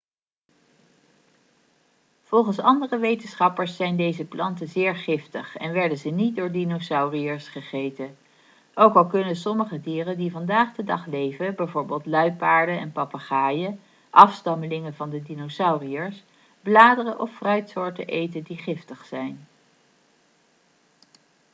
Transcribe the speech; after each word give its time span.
volgens 2.23 2.59
andere 2.59 2.97
wetenschappers 2.97 3.75
zijn 3.75 3.95
deze 3.97 4.25
planten 4.25 4.67
zeer 4.67 4.95
giftig 4.95 5.55
en 5.57 5.73
werden 5.73 5.97
ze 5.97 6.09
niet 6.09 6.35
door 6.35 6.51
dinosauriërs 6.51 7.47
gegeten. 7.47 8.17
ook 8.73 8.93
al 8.95 9.07
kunnen 9.07 9.35
sommige 9.35 9.81
dieren 9.81 10.17
die 10.17 10.31
vandaag 10.31 10.73
de 10.75 10.83
dag 10.83 11.05
leven 11.05 11.55
bijvoorbeeld 11.55 12.05
luiaarden 12.05 12.79
en 12.79 12.91
papegaaien 12.91 13.79
afstammelingen 14.09 14.93
van 14.93 15.09
de 15.09 15.23
dinosauriërs 15.23 16.23
bladeren 16.61 17.19
of 17.19 17.35
fruitsoorten 17.35 18.07
eten 18.07 18.43
die 18.43 18.57
giftig 18.57 19.05
zijn 19.05 19.47